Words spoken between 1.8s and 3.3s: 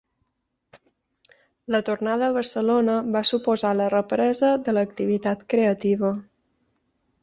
tornada a Barcelona va